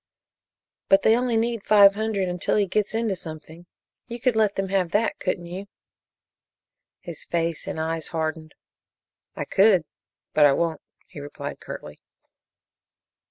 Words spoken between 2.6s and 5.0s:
gets into something. You could let them have